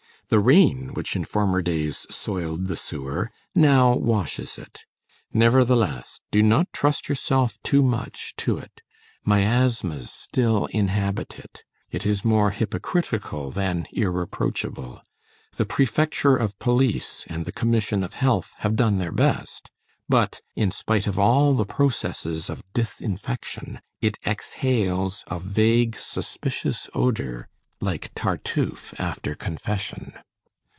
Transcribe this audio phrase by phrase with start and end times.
[0.29, 4.85] The rain, which in former days soiled the sewer, now washes it.
[5.33, 8.79] Nevertheless, do not trust yourself too much to it.
[9.25, 11.63] Miasmas still inhabit it.
[11.89, 15.01] It is more hypocritical than irreproachable.
[15.57, 19.69] The prefecture of police and the commission of health have done their best.
[20.07, 27.49] But, in spite of all the processes of disinfection, it exhales, a vague, suspicious odor
[27.83, 30.13] like Tartuffe after confession.